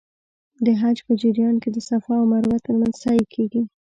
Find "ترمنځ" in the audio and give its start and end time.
2.65-2.93